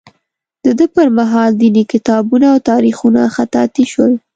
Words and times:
د 0.63 0.65
ده 0.77 0.85
پر 0.95 1.07
مهال 1.17 1.51
دیني 1.61 1.83
کتابونه 1.93 2.45
او 2.53 2.57
تاریخونه 2.69 3.21
خطاطي 3.35 3.83
شول. 3.91 4.13